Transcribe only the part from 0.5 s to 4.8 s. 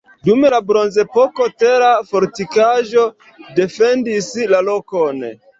la bronzepoko tera fortikaĵo defendis la